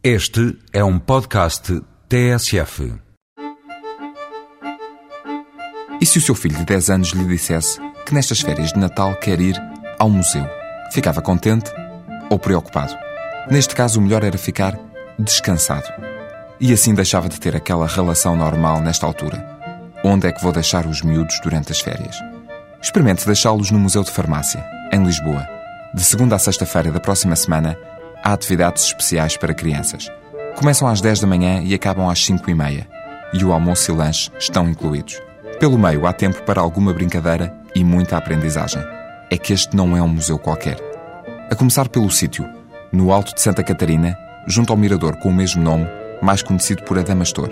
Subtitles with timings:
[0.00, 2.94] Este é um podcast TSF.
[6.00, 9.16] E se o seu filho de 10 anos lhe dissesse que nestas férias de Natal
[9.16, 9.60] quer ir
[9.98, 10.46] ao museu?
[10.92, 11.72] Ficava contente
[12.30, 12.96] ou preocupado?
[13.50, 14.78] Neste caso, o melhor era ficar
[15.18, 15.92] descansado.
[16.60, 19.44] E assim deixava de ter aquela relação normal nesta altura.
[20.04, 22.16] Onde é que vou deixar os miúdos durante as férias?
[22.80, 25.44] Experimente deixá-los no Museu de Farmácia, em Lisboa.
[25.92, 27.76] De segunda a sexta-feira da próxima semana,
[28.22, 30.08] há atividades especiais para crianças.
[30.56, 32.88] Começam às 10 da manhã e acabam às 5 e meia.
[33.32, 35.20] E o almoço e lanche estão incluídos.
[35.60, 38.82] Pelo meio, há tempo para alguma brincadeira e muita aprendizagem.
[39.30, 40.78] É que este não é um museu qualquer.
[41.50, 42.48] A começar pelo sítio,
[42.92, 44.16] no Alto de Santa Catarina,
[44.46, 45.86] junto ao mirador com o mesmo nome,
[46.22, 47.50] mais conhecido por Adamastor.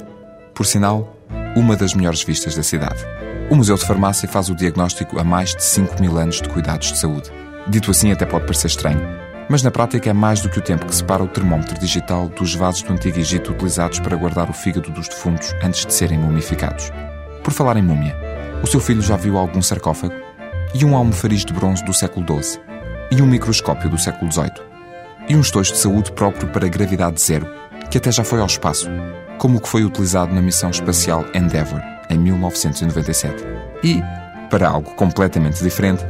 [0.55, 1.17] Por sinal,
[1.55, 3.05] uma das melhores vistas da cidade.
[3.51, 6.93] O Museu de Farmácia faz o diagnóstico a mais de 5 mil anos de cuidados
[6.93, 7.31] de saúde.
[7.69, 9.01] Dito assim, até pode parecer estranho,
[9.49, 12.55] mas na prática é mais do que o tempo que separa o termómetro digital dos
[12.55, 16.91] vasos do Antigo Egito utilizados para guardar o fígado dos defuntos antes de serem mumificados.
[17.43, 18.17] Por falar em múmia,
[18.63, 20.15] o seu filho já viu algum sarcófago?
[20.75, 22.61] E um almofariz de bronze do século XII?
[23.11, 24.51] E um microscópio do século XVIII?
[25.29, 27.47] E um estojo de saúde próprio para gravidade zero,
[27.91, 28.89] que até já foi ao espaço,
[29.39, 33.45] como o que foi utilizado na missão espacial Endeavour, em 1997.
[33.85, 34.03] E,
[34.51, 36.05] para algo completamente diferente,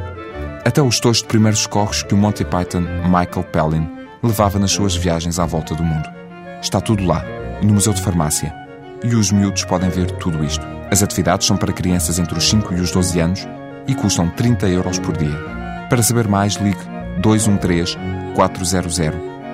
[0.67, 3.89] até os estojos de primeiros corros que o Monty Python Michael Palin
[4.21, 6.09] levava nas suas viagens à volta do mundo.
[6.61, 7.25] Está tudo lá,
[7.63, 8.53] no Museu de Farmácia,
[9.05, 10.67] e os miúdos podem ver tudo isto.
[10.91, 13.49] As atividades são para crianças entre os 5 e os 12 anos
[13.87, 15.39] e custam 30 euros por dia.
[15.89, 16.81] Para saber mais, ligue
[17.21, 17.97] 213
[18.35, 18.97] 400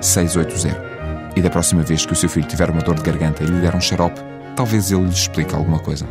[0.01, 0.93] 680.
[1.37, 3.61] E da próxima vez que o seu filho tiver uma dor de garganta e lhe
[3.61, 4.19] der um xarope,
[4.57, 6.07] talvez ele lhe explique alguma coisa.